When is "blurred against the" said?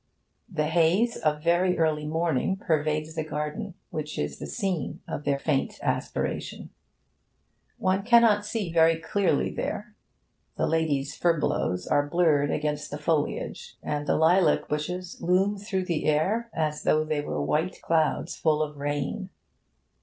12.09-12.97